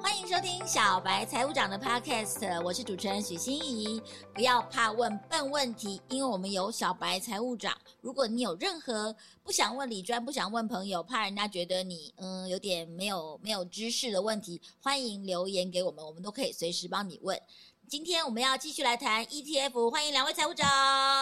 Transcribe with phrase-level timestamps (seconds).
[0.00, 4.00] 欢迎收听小白财务长的 Podcast，我是主持人许欣怡。
[4.34, 7.76] 不要怕问笨问题，因为我们有小白财务长。
[8.00, 17.40] 如果你有任何不想问理专、不想问朋友，怕人家觉得你嗯有点没有没有知识的问题，欢迎留言给我们，我们都可以随时帮你问。
[17.88, 20.68] 今天我们要继续来谈 ETF，欢迎两位财务长。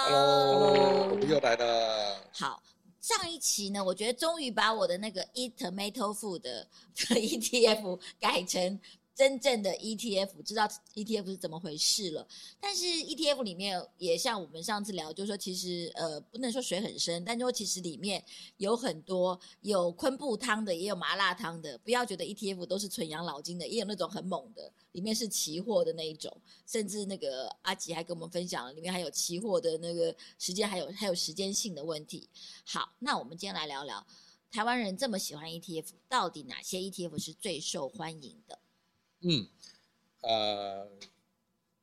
[0.05, 2.19] Hello，我们又来了。
[2.33, 2.63] 好。
[3.07, 8.81] 上一期呢，我觉得终于把我的那个 Eat Tomato Food 的 ETF 改成
[9.17, 12.29] 真正的 ETF，知道 ETF 是怎么回事了。
[12.61, 18.23] 但是 ETF 里面也像我们上次聊，就是说其实呃不能说水很深，但说其实里面
[18.59, 21.79] 有很多有昆布汤的，也有麻辣汤的。
[21.79, 24.71] 不要觉得 ETF 都是纯养老金的，也有那种很猛的。
[24.93, 26.31] 里面是期货的那一种，
[26.67, 32.29] 甚至那个阿吉还跟我们分享了，里面还有期货的那个时间，还有还有时间性的问题。
[32.67, 34.07] 好，那我们今天来聊聊
[34.51, 38.59] 台湾人这么喜欢 ETF，到底哪些 ETF 是最受欢迎的？
[39.29, 39.47] 嗯，
[40.23, 40.89] 呃，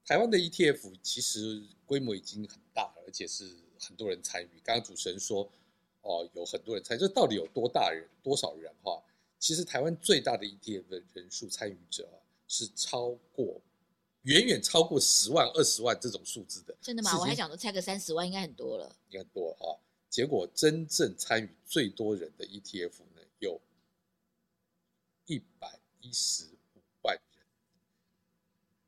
[0.06, 4.50] 台湾的 ETF 其实规模已经很大了，而且是很多人参与。
[4.64, 5.52] 刚刚主持人说，
[6.02, 8.08] 哦，有很多人参与，这到底有多大人？
[8.22, 8.74] 多少人？
[8.82, 9.04] 哈，
[9.40, 12.08] 其实台湾最大的 ETF 的人数参与者。
[12.46, 13.60] 是超过，
[14.24, 16.78] 远远超过十万、二十万这种数字的。
[16.82, 17.18] 真的吗？
[17.18, 18.96] 我还想说，猜个三十万应该很多了。
[19.10, 19.80] 应该很多哈。
[20.08, 23.60] 结果真正参与最多人的 ETF 呢，有
[25.26, 26.46] 一百一十。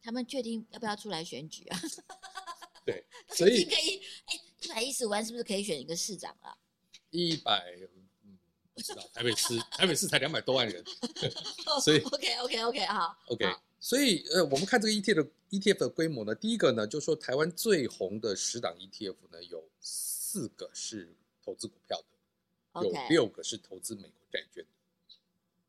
[0.06, 1.82] 他们确定要不要出来选举啊？
[2.86, 3.04] 对，
[3.36, 4.00] 所以可以。
[4.26, 6.56] 哎，一百一十五万是不是可以选一个市长啊？
[7.10, 7.76] 一百。
[8.76, 10.84] 不知道台北市，台北市才两百多万人，
[11.82, 13.46] 所以 OK OK OK 好 OK，
[13.80, 21.98] 所以呃，我们看这个 ETF 的 ETF 的规模呢，第一个呢，就是说台湾最红的十档 ETF 呢，有四个是投资股票
[22.74, 24.70] 的有六个是投资美国债券的。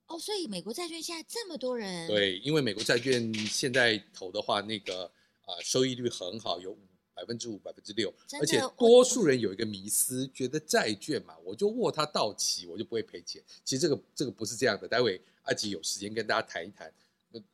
[0.07, 2.07] 哦、oh，所以美国债券现在这么多人？
[2.09, 5.05] 对，因为美国债券现在投的话，那个
[5.43, 6.77] 啊、呃，收益率很好，有。
[7.17, 13.43] 百分之五、百分之六，而且多数人有一个迷思，觉得债券嘛，我就握它到期，我就不会赔钱。
[13.65, 14.87] 其实这个这个不是这样的。
[14.87, 16.93] 待会阿吉有时间跟大家谈一谈，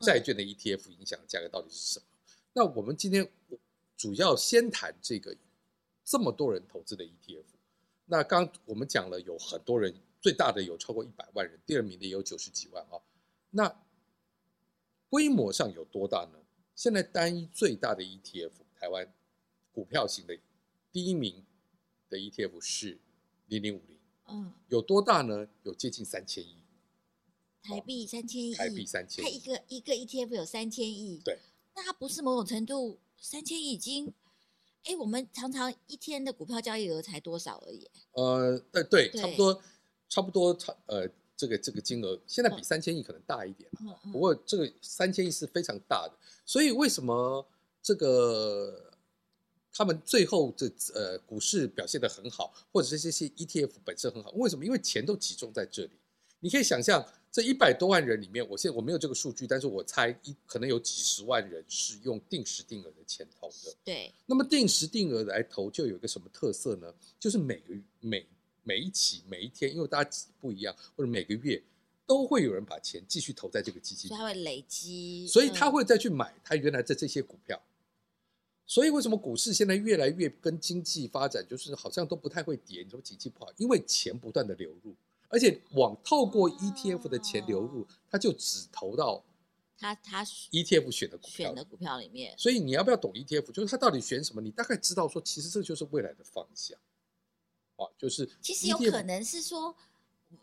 [0.00, 2.06] 债券的 ETF 影响价格到底是什么？
[2.26, 2.34] 嗯。
[2.54, 3.24] 那我们今天
[3.96, 5.32] 主要先谈这个
[6.04, 7.44] 这么多人投资的 ETF。
[8.04, 13.02] 那刚我们讲了有很多人，最大的有超过一百万人，第二名的也有九十几万啊。
[13.50, 13.84] 那
[15.10, 16.38] 规模上有多大呢？
[16.74, 19.12] 现在单一最大的 ETF，台湾。
[19.74, 20.38] 股票型的
[20.92, 21.46] 第一名
[22.10, 23.00] 的 ETF 是
[23.46, 25.48] 零零五零，嗯，有多大呢？
[25.62, 26.58] 有接近三千亿
[27.62, 31.38] 台币，三千亿，台币三千亿，它一个一个 ETF 有三千亿，对，
[31.74, 34.12] 那它不是某种程度三千亿已经，
[34.84, 37.88] 哎，我们常常一天的股票交易额才多少而已？
[38.10, 39.62] 呃，对对，差不多，
[40.12, 46.12] 差不多，差呃，这个这个金额现在比三千亿可能大一点，嗯嗯，不过这个三千亿是非常大的，
[46.44, 47.46] 所以为什么
[47.82, 48.90] 这个？
[49.74, 54.66] 他们最后这呃股市表现得很好，或者是这些 ETF 本身很好，为什么？
[54.66, 55.92] 因为钱都集中在这里。
[56.40, 63.74] 你可以想象，这一百多万人里面，我现在我没有这个数据，但是我猜一可能有几十万人是用定时定额的钱投的。
[63.82, 64.12] 对。
[64.26, 66.92] 那么定时定额来投，就有一个什么特色呢？
[67.18, 68.26] 就是每个每
[68.62, 71.62] 每一期每一天，因为大家不一样，或者每个月
[72.06, 77.60] 都会有人把钱继续投在这个基金里，所以他会累积，所以他会再去买他原来的这些股票。
[78.64, 82.82] 所以为什么股市现在越来越跟经济发展就是好像都不太会跌？
[82.82, 84.94] 你说经济不好，因为钱不断的流入，
[85.28, 89.22] 而且往透过 ETF 的钱流入，他就只投到
[89.76, 92.38] 他他 ETF 选的股票选的股票里面。
[92.38, 93.50] 所以你要不要懂 ETF？
[93.50, 94.40] 就是他到底选什么？
[94.40, 96.78] 你大概知道说，其实这就是未来的方向。
[97.76, 99.74] 啊，就是其实有可能是说。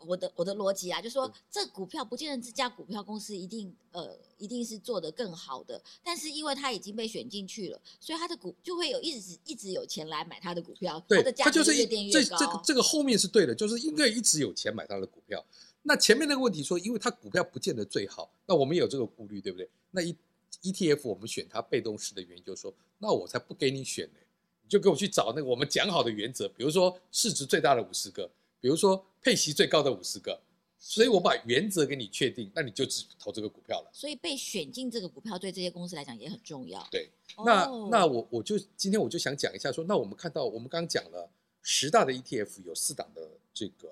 [0.06, 12.20] 我的我的逻辑啊，就是说，这股票不见得这家股票公司一定呃一定是做得更好的，但是因为它已经被选进去了，所以它的股就会有一直一直有钱来买它的股票，对，它的价值越垫越高。
[12.20, 15.44] 这这个这个后面是对的，就是应该一直有钱买它的股票。
[15.82, 19.68] 那前面那个问题说，因为它股票不见得最好，那我们也有这个顾虑，对不对？
[19.90, 20.16] 那 E
[20.62, 24.29] ETF 我们选它被动式的原因就是说，那我才不给你选呢，你
[24.70, 28.30] 就给我去找那个我们讲好的原则，比如说市值最大的五十个。
[28.62, 30.38] 比如说配息最高的五十个，
[30.78, 33.90] 所以我把原则给你确定，那你就只投这个股票了。
[33.90, 36.86] 所以被选进这个股票对这些公司来讲也很重要。
[36.90, 37.08] 对，
[37.42, 41.26] 那、哦、那我我就今天我就想讲一下说，那我们看到我们刚刚讲了
[41.62, 43.88] 十大的 ETF 有四档的这个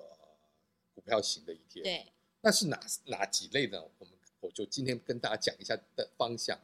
[0.93, 2.05] 股票型的 ETF，对，
[2.41, 3.81] 那是哪哪几类呢？
[3.97, 6.55] 我们我就今天跟大家讲一下的方向。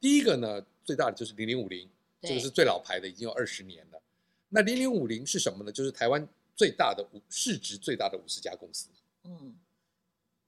[0.00, 1.86] 第一个呢，最大的就是零零五零，
[2.22, 4.00] 这个是最老牌的，已经有二十年了。
[4.48, 5.70] 那零零五零是什么呢？
[5.70, 6.26] 就是台湾。
[6.54, 8.88] 最大的五市值最大的五十家公司，
[9.24, 9.56] 嗯，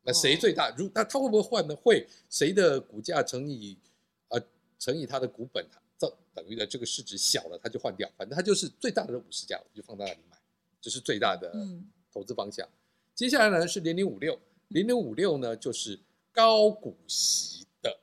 [0.03, 0.69] 那谁最大？
[0.77, 1.75] 如那它会不会换呢？
[1.75, 3.77] 会，谁的股价乘以
[4.29, 4.41] 呃
[4.79, 5.67] 乘以它的股本，
[5.99, 8.09] 这等于的这个市值小了，它就换掉。
[8.19, 10.37] 反正它就是最大的五十家，我就放在那里买，
[10.79, 11.51] 这、就是最大的
[12.13, 12.69] 投资方向。
[12.69, 12.79] 嗯、
[13.15, 14.39] 接下来呢是零零五六，
[14.69, 15.99] 零零五六呢就是
[16.33, 17.99] 高股息的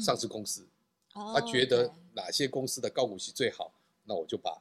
[0.00, 0.66] 上市公司。
[1.14, 3.72] 嗯、他觉得哪些公司的高股息最好，
[4.04, 4.60] 那我就把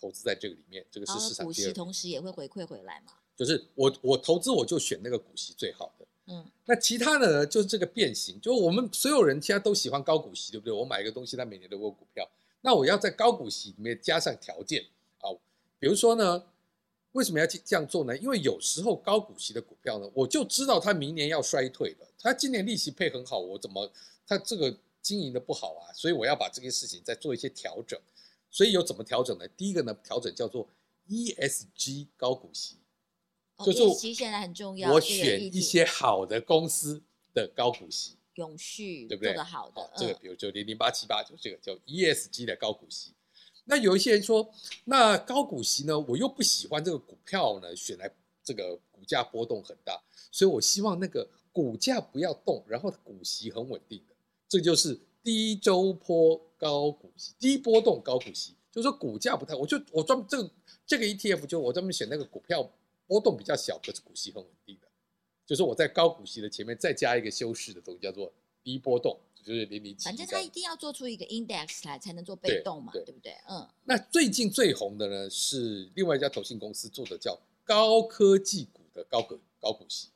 [0.00, 0.84] 投资在这个里面。
[0.90, 3.12] 这个是市场股息，同时也会回馈回来嘛。
[3.36, 10.72] 就是我我投资我就选那个股息最好的，嗯，那其他的呢就是这个变形，就是我们所有人现在都喜欢高股息，对不对？
[10.72, 12.28] 我买一个东西，它每年都有股票，
[12.60, 14.84] 那我要在高股息里面加上条件
[15.20, 15.32] 啊，
[15.78, 16.44] 比如说呢，
[17.12, 18.14] 为什么要这样做呢？
[18.18, 23.90] 因为有时候高股息的股票呢，我就知道它明年要衰退了，它今年利息配很好，我怎么
[24.26, 25.92] 它这个经营的不好啊？
[25.94, 27.98] 所以我要把这件事情再做一些调整，
[28.50, 29.46] 所以有怎么调整呢？
[29.48, 30.68] 第一个呢，调整叫做
[31.08, 32.76] ESG 高股息。
[33.62, 37.02] 就是现在很重要，我选一些好的公司
[37.34, 39.34] 的高股息，永续对不对？
[39.34, 43.12] 做得好的，这个比如就零零八七八，就这个叫 ESG 的高股息。
[43.64, 44.50] 那有一些人说，
[44.84, 48.10] 那高股息呢，我又不喜欢这个股票呢，选来
[48.42, 54.09] 这个股价波动很大，所以我希望那个股价不要动，然后股息很稳定的，
[54.50, 60.50] 这就是低周波高股息，低波动高股息，就是说股价不太，我就我专门这个
[60.86, 62.70] 这个 ETF 就我专门选那个股票。
[63.06, 64.86] 波动比较小，可是股息很稳定的，
[65.44, 68.32] 就是我在高股息的前面再加一个修饰的东西，叫做
[68.62, 70.04] 低波动，就是零零七。
[70.04, 73.32] 反正它一定要做出一个 index 来，才能做被动嘛，对，对，对不对？
[73.48, 73.68] 嗯。
[73.82, 80.10] 那最近最红的呢，是另外一家投信公司做的，叫高科技股的高股高股息。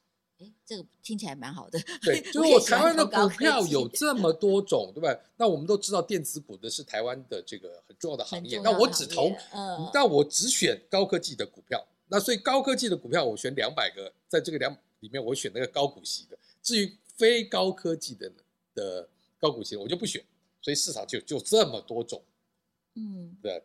[0.45, 1.79] 哎，这个听起来蛮好的。
[2.03, 5.19] 对，就 是我台湾的股票有这么多种，对吧？
[5.37, 11.83] 那我们都知道电子股的是台湾的这个很重要的行业，那我只投，嗯，但我只选高科技的股票。
[12.07, 16.39] 那所以高科技的股票我选两百个，在这个两里面我选那个高股息的。
[16.63, 18.31] 至于非高科技的
[18.75, 19.09] 的
[19.39, 20.23] 高股息，我就不选。
[20.61, 22.23] 所以市场就就这么多种，
[22.95, 23.63] 嗯的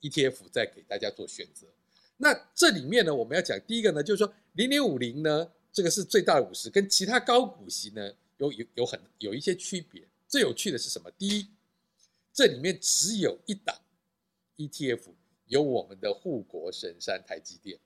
[0.00, 1.66] ETF 在给大家做选择。
[2.16, 10.06] 那这里面呢，我们要讲第一个呢，就是说零零五零呢，这个是最大的五十，跟其他高股息呢有有有很有一些区别。
[10.28, 11.10] 最有趣的是什么？
[11.12, 11.48] 第一，
[12.32, 13.76] 这里面只有一档
[14.56, 15.14] ETF。
[15.46, 17.76] 有我们的护国神山台积电，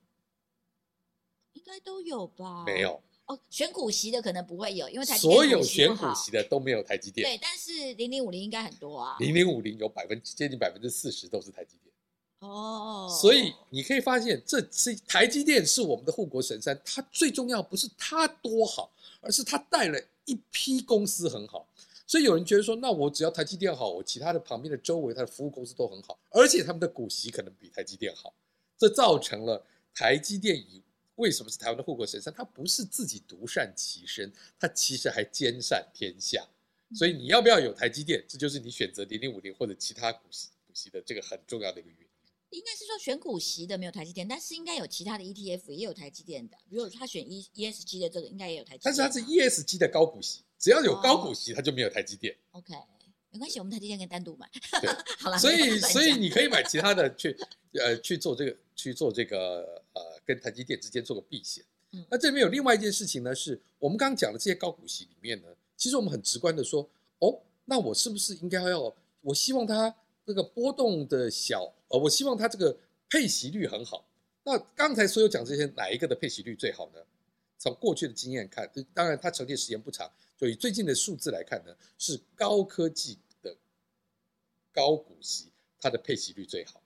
[1.54, 2.62] 应该都有吧？
[2.66, 7.26] 没有哦，选股息的可能不会有，因为台积电所有选股息的都没有台积电。
[7.26, 9.16] 对，但是零零五零应该很多啊。
[9.18, 11.83] 零零五零有百分接近百分之四十都是台积电。
[12.44, 16.78] 哦，所以你可以发现，这是台积电是我们的护国神山。
[16.84, 21.66] 它最重要不是它多好，而是它带了一批公司很好。
[22.06, 28.32] 所以有人觉得说，那我只要台积电好，我其他的旁边的周围它的服务公司都很好，而且他们的股息可能比台积电好，
[28.76, 29.64] 这造成了
[29.94, 30.82] 台积电以
[31.16, 32.32] 为什么是台湾的护国神山？
[32.36, 34.30] 它不是自己独善其身，
[34.60, 36.46] 它其实还兼善天下。
[36.94, 38.22] 所以你要不要有台积电？
[38.28, 42.03] 这就是你选择零零五零或者其他股息股息的这个很重要的一个原因。
[42.54, 48.82] 应该是说选股息的没有台积电，但是应该有其他的 ETF 也有台积电的，比如他选 E ESG 的这个应该也有台积电。
[48.84, 50.42] 但是它是 ESG 的高股息。
[50.58, 52.34] 只要有高股息，它就没有台积电。
[52.52, 52.74] Oh, OK，
[53.30, 54.48] 没关系，我们台积电可以单独买。
[54.80, 54.90] 对，
[55.20, 57.36] 好了，所以所以你可以买其他的去
[57.74, 61.62] 呃去做这个去做这个呃跟台积电之间做个避险。
[61.90, 68.94] 嗯，那这里面有另外一件事情呢，是我们刚刚讲的这些高股息里面呢，其实我们很直观的说，哦，那我是不是应该要？
[69.20, 69.94] 我希望它
[70.24, 72.76] 这个波动的小，呃，我希望它这个
[73.08, 74.08] 配息率很好。
[74.42, 77.00] 那刚才所有讲这些，哪一个的配息率最好呢？
[77.58, 80.10] 从过去的经验看，当然它成立时间不长。
[80.36, 83.56] 就以最近的数字来看呢，是高科技的
[84.72, 86.82] 高股息，它的配息率最好，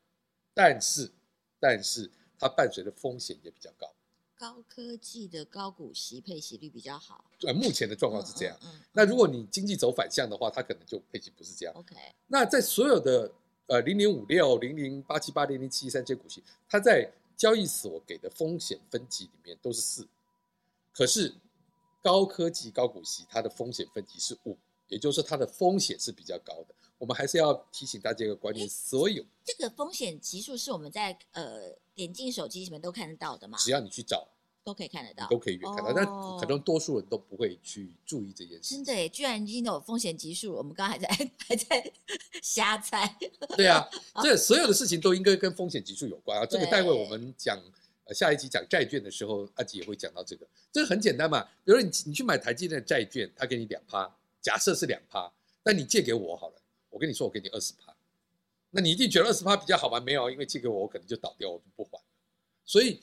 [0.54, 1.11] 但是
[1.59, 3.92] 但是它伴随的风险也比较高。
[4.38, 7.25] 高科技的高股息配息率比较好。
[7.47, 8.57] 呃，目前的状况是这样。
[8.62, 11.75] 嗯嗯嗯、那如果你经济走反向的话，它可能就配息不是这样。
[11.75, 11.97] OK。
[12.28, 13.30] 那在所有的
[13.66, 20.07] 呃零零五六、零零八七八、零零七一三这些股息，它在交易所给的风险分级里面都是四，
[20.95, 21.35] 可是。
[22.00, 26.75] 高科技高股息，它的风险分级是五，也就是说它的风险是比较高的。
[26.99, 33.57] 我们还是要提醒大家一个观念：所有这个风险级数是我们在呃点进手机里面都看得到的嘛？
[33.59, 34.28] 只要你去找，
[34.64, 35.93] 都可以看得到，都可以看到。
[35.93, 36.05] 但
[36.38, 38.75] 可能多数人都不会去注意这件事。
[38.75, 41.93] 真的，居然已经有风险级数，我们刚刚还在 还在
[42.43, 43.17] 瞎猜。
[43.57, 43.88] 对啊，
[44.23, 46.45] 这所有的事情都应该跟风险级数有关啊。
[46.45, 47.59] 这个待会我们讲。
[48.14, 50.49] 下一集讲债券的时候，阿吉也会讲到这个。
[50.73, 55.31] 这个很简单嘛，比如说你你去买台积电的债券，他给你两趴，假设是两趴，
[55.62, 56.57] 那你借给我好了，
[56.90, 57.95] 我跟你说我给你二十趴，
[58.71, 60.00] 那你一定觉得二十趴比较好吗？
[60.00, 62.00] 没有，因为借给我，我可能就倒掉，我就不还。
[62.64, 63.00] 所以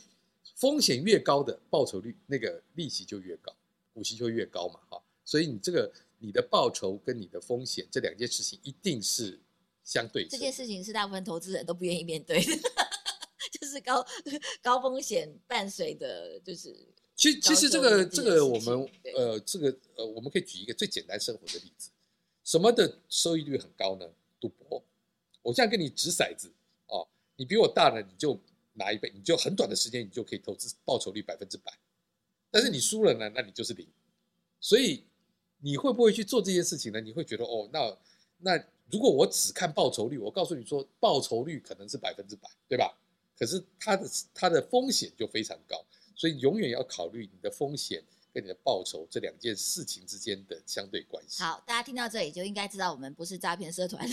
[0.55, 3.55] 风险越高的报酬率那个利息就越高，
[3.93, 5.01] 股息就越高嘛，哈。
[5.23, 9.39] 所以你这个你的报酬跟你的风险这两件事情一定是
[9.83, 10.27] 相对。
[10.27, 12.45] 这件事情是大部分投资人都不愿意面对的，
[13.59, 14.05] 就是高
[14.61, 16.75] 高风险伴随的，就是。
[17.15, 21.89] 其实其实这个这个我们呃这个呃我们可以举一个最简单生活的例子，
[22.45, 24.07] 什么的收益率很高呢？
[24.39, 24.81] 赌博。
[25.41, 26.49] 我现在跟你掷骰子
[26.87, 28.39] 哦，你比我大呢，你就
[28.73, 31.73] 拿一倍，你就很短的时间你就可以投资报酬率百分之百，
[32.49, 33.85] 但是你输了呢，那你就是零。
[34.61, 35.03] 所以
[35.59, 37.01] 你会不会去做这件事情呢？
[37.01, 37.97] 你会觉得哦，那
[38.37, 42.95] 那如果我只看报酬率，我告诉你说报酬率可能是百分之百，对吧？
[43.37, 45.83] 可是它的它的风险就非常高。
[46.15, 48.01] 所以永远要考虑你的风险
[48.35, 51.41] 跟你的报酬这两件事情之间的相对关系。
[51.41, 54.05] 好，大家听到这里就应该知道我们不是诈骗社团，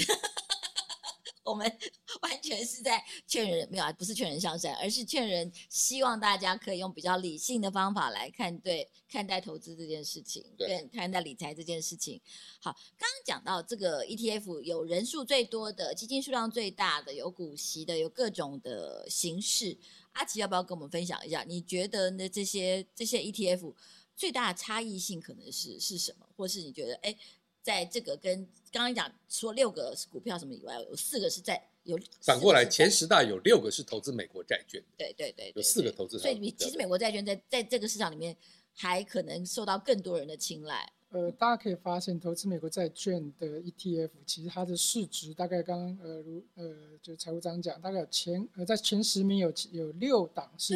[1.42, 1.66] 我们
[2.20, 12.20] 完全是在劝人，没有啊，不是劝人向善，而是劝人希望大家可以用比较理性的方法来看对看待投资这件事情，跟看待理财这件事情。
[12.60, 19.76] 好，刚刚讲到这个 ETF 有人数最多的基金数量最大的有股息的有各种的形式。
[20.12, 21.42] 阿奇要不要跟我们分享一下？
[21.42, 22.28] 你觉得呢？
[22.28, 23.74] 这些这些 ETF
[24.16, 26.26] 最大的差异性可能是是什么？
[26.36, 27.16] 或是你觉得，哎，
[27.62, 36.18] 在这个跟刚刚讲说六个股票什么以外，有四个是在有反过来前十大有六个是投资美国债券，对对对，有四个投资。
[36.18, 38.36] 所以你其实美国债券在在这个市场里面
[38.74, 40.92] 还可能受到更多人的青睐。
[41.12, 50.74] 呃，大家可以发现，投资美国债券的 ETF，其实它的市值大概刚刚呃如呃就财务长讲，大概有前呃在前十名有有六档是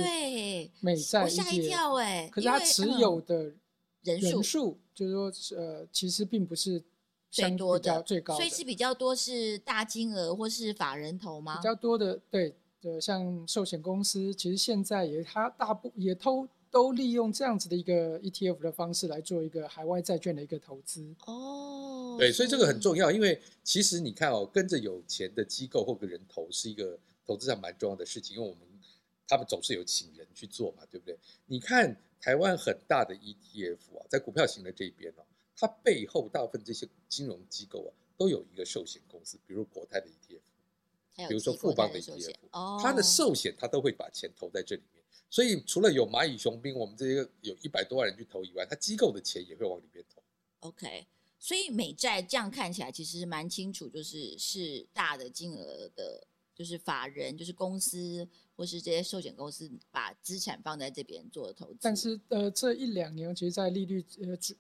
[0.81, 3.51] 美债 ETF，我吓一跳哎，可是它持有的
[4.03, 6.85] 人数、嗯、人数就是说呃其实并不是
[7.31, 11.57] 最多的最高的，所以是比较多是大金额或是法人投吗？
[11.57, 16.47] 比较多的对的，像寿险公司，其实现在也它大部也偷。
[16.77, 28.61] 都利用这样子的一个 ETF 的方式来做一个海外债券的一个投资哦，对，所以这个很重要，因为其实你看哦，跟着有钱的机构或个人投是一个投资上蛮重要的事情，因为我们
[29.27, 31.19] 他们总是有请人去做嘛，对不对？
[31.47, 35.25] 你看台湾很大的 ETF 啊，在股票型的这边哦，
[35.57, 45.03] 它背后大部分这些金融机构啊，都有一个寿险公司，比如国泰的 ETF，比如说富邦的 ETF，它的寿险它都会把钱投在这里面。
[45.29, 50.23] 所以除了有蚂蚁雄兵，我们这些有一百多万人去投以外，他机构的钱也会往里面投。
[50.61, 51.07] OK，
[51.39, 58.27] 所以美债这样看起来其实蛮清楚，就是是大的金额的，就是法人，就是公司
[58.57, 61.79] 或是这些寿险公司把资产放在这边做投资。
[61.83, 64.05] 但是呃，这一两年其实，在利率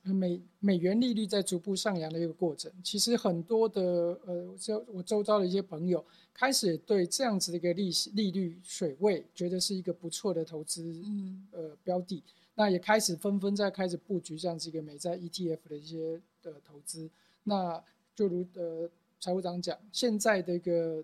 [0.05, 3.83] 呃美美元利率在逐步上扬的一个过程，其实很多的
[4.27, 6.05] 呃，就我周遭的一些朋友。
[6.39, 11.03] 开始对这样子的一个利息利率水位，觉得是一个不错的投资
[11.51, 12.23] 呃标的，
[12.55, 17.09] 那也开始纷纷在开始布局这样子一个美债 ETF 的一些的投资。
[17.43, 17.83] 那
[18.15, 18.87] 就如呃
[19.19, 21.03] 财务长讲，现在的一个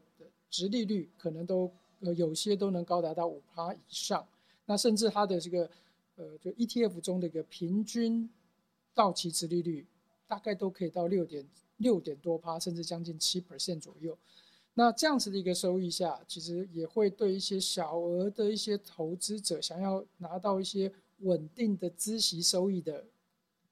[0.50, 4.26] 殖利率可能都呃有些都能高达到五趴以上，
[4.66, 5.70] 那甚至它的这个
[6.16, 8.28] 呃就 ETF 中的一个平均
[8.94, 9.86] 到期值利率
[10.26, 11.46] 大概都可以到六点
[11.78, 14.16] 六点多趴，甚至将近七 percent 左右。
[14.74, 23.04] 那这样子的一个收益下，其实也会对一些小额的一些投资者，想要拿到一些稳定的孳息收益的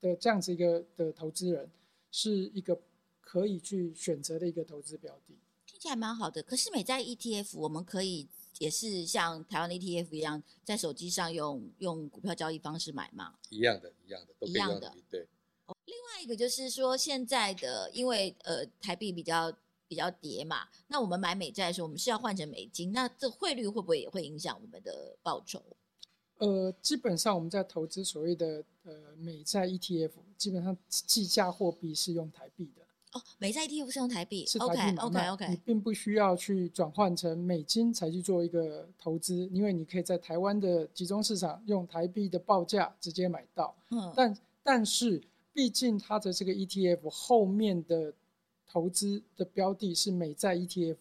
[0.00, 1.70] 的这样子一个的投资人，
[2.10, 2.78] 是一个
[3.22, 5.34] 可以去选择的一个投资标的。
[5.80, 6.42] 听起来蛮好的。
[6.42, 13.34] 可是美债 ETF，我们可以也是像台湾的 ETF 一样，在手机上用用股票交易方式买吗？
[13.48, 14.94] 一样的，一样的，都一样的。
[15.08, 15.26] 对。
[15.86, 19.52] 另外一个就是说，现在的因为呃台币比较。
[19.90, 25.60] 比较跌嘛，那我们买美债的时候，我们是要换成美金，那这汇率会不会也会影响我们的报酬？
[26.38, 32.86] 呃，基本上我们在投资所谓的呃美债 ETF，基本上计价货币是用台币的。
[33.12, 35.02] 哦，美债 ETF 是用台币，是台币买卖。
[35.02, 43.74] OK OK OK，你并不需要去转换成美金才去做一个投资，因为你可以在台湾的集中市场用台币的报价直接买到。
[43.90, 48.12] 嗯，但但是毕竟它的这个 ETF 后面的。
[48.72, 50.94] 投资的标的是美债 ETF，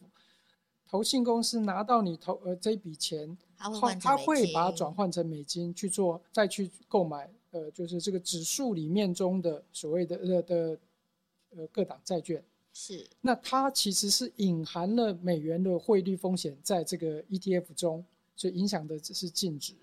[0.89, 10.80] 投信公司拿到你投呃这笔钱，他会，他会把它转换成美金去做，再去购买呃就是这个指数里面中的所谓的呃的
[11.56, 12.44] 呃各档债券。
[12.74, 19.74] 是，那它其实是隐含了美元的汇率风险在这个 ETF 中，所以影响的只是净值。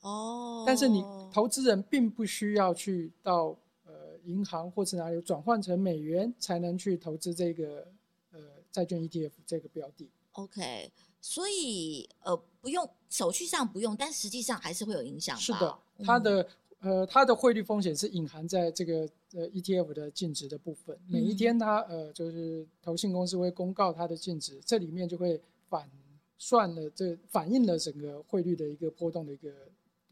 [0.00, 4.08] 哦，但是你投资人并不需要去到呃。
[4.24, 7.90] 银行或者哪里转换成美元才能去投资这个
[8.30, 8.38] 呃
[8.70, 10.06] 债券 ETF 这个标的。
[10.32, 15.34] OK，所以呃不不用手续上不用，但实际上还是会有影响。
[15.38, 16.48] 是的，它的、嗯、
[16.80, 20.98] 呃它的汇率风险是隐含在这个呃 ETF 的净值的部分。
[21.06, 25.90] 每一天它呃就是投信公司会公告它的净值，这里面就会反
[26.36, 29.52] 算了这反映了整个汇率的一个波动的一个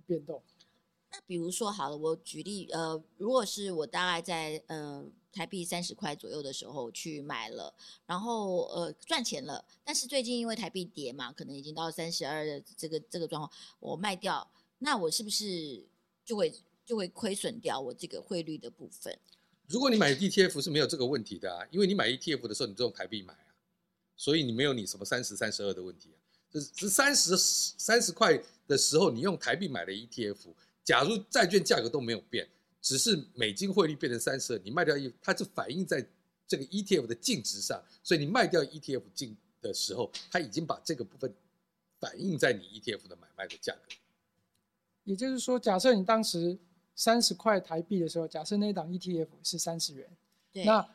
[0.06, 0.42] 变动。
[1.10, 5.04] 那比如说好了，我举例呃，如果是我大概在呃。
[5.32, 7.74] 台币三十块左右的时候去买了，
[8.06, 15.84] 然后呃赚钱了，但是最近因为台币跌嘛，可能已经到三十二的这个这个状况，我卖掉，那我是不是
[16.26, 16.52] 就会
[16.84, 19.18] 就会亏损掉我这个汇率的部分？
[19.68, 23.54] 如果你买 ETF 是没有这个问题的啊，因为你买 ETF 的时候你就用台币买啊，
[24.16, 26.18] 所以你没有你什么三十三十二的问题啊，
[26.76, 30.52] 是三十三十块的时候你用台币买的 ETF，
[30.84, 32.46] 假如债券价格都没有变。
[32.82, 36.06] 只是美金汇率变成三十二，你卖掉一，它是反映在
[36.46, 41.34] 这个 ETF 的净值上，所以你卖掉 ETF 净的时候，它已经把这个部分
[41.98, 43.96] 反映在你 ETF 的买卖的价格。
[45.06, 46.58] 也就是说，假设你当时
[46.94, 50.06] 三十块台币的时候，假设那档 ETF 是三十元，
[50.52, 50.86] 对，那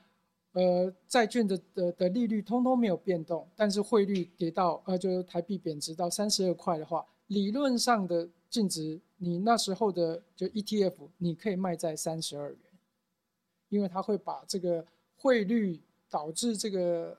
[0.51, 9.01] 呃债券的的的利率通通没有变动，但是汇率跌到呃就是台币贬值到三十二块的话，理论上的净值。
[9.23, 12.59] 你那时候的就 ETF，你可以卖在三十二元，
[13.69, 14.83] 因为它会把这个
[15.15, 17.17] 汇率导致这个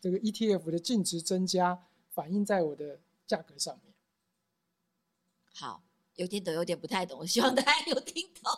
[0.00, 3.94] 这个 ETF 的净值增加，反映在我的价格上面。
[5.54, 5.80] 好，
[6.16, 8.52] 有点懂，有点不太懂，我希望大家有听懂。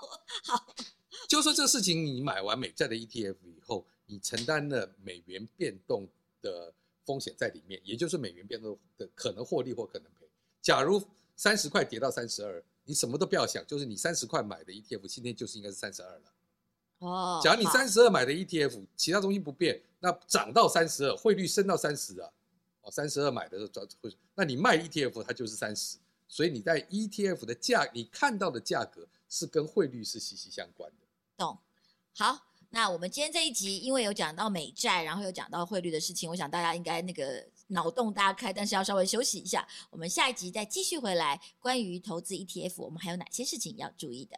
[0.44, 0.74] 好，
[1.28, 6.08] 就说这个事情，你买完美债的 ETF 以后，你承担了美元变动
[6.42, 6.72] 的
[7.04, 10.26] 风险在里面，也就是美元变动的可能获利或可能赔。
[10.60, 11.02] 假如
[11.36, 12.62] 三十块跌到三十二。
[12.88, 16.32] 你什么都不要想，就是你三十块买的 ETF，今天就是应该是三十二了。
[16.98, 22.30] 哦，假如你三十二买的 ETF，其他东西不变，那涨到三十二，汇率升到三十啊，
[22.82, 23.88] 哦，三十二买的时候，
[24.36, 25.96] 那你卖 ETF 它就是三十，
[26.28, 31.06] 所以你在 ETF 的价，你看到的价格是跟汇率是息息相关的。
[31.36, 31.58] 懂，
[32.14, 32.46] 好。
[32.70, 39.66] 那我们今天这一集，因为有讲到美债，然后有讲到汇率的事情，我想大家应该那个脑洞大开，但是要稍微休息一下。
[39.88, 44.36] 我们下一集再继续回来，关于投资 ETF，我们还有哪些事情要注意的？